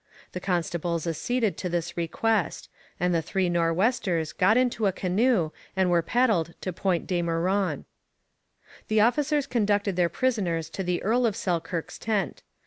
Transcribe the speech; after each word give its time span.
The 0.31 0.39
constables 0.39 1.05
acceded 1.05 1.57
to 1.57 1.69
this 1.69 1.95
request, 1.95 2.69
and 2.99 3.13
the 3.13 3.21
three 3.21 3.49
Nor'westers 3.51 4.33
got 4.33 4.57
into 4.57 4.87
a 4.87 4.91
canoe 4.91 5.51
and 5.75 5.91
were 5.91 6.01
paddled 6.01 6.55
to 6.61 6.73
Point 6.73 7.05
De 7.05 7.21
Meuron. 7.21 7.85
The 8.87 9.01
officers 9.01 9.45
conducted 9.45 9.95
their 9.97 10.09
prisoners 10.09 10.71
to 10.71 10.81
the 10.81 11.03
Earl 11.03 11.27
of 11.27 11.35
Selkirk's 11.35 11.99
tent. 11.99 12.41